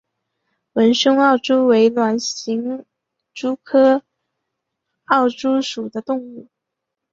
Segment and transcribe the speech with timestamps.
[0.73, 2.83] 纹胸奥蛛为卵形
[3.35, 4.01] 蛛科
[5.05, 6.47] 奥蛛属的动物。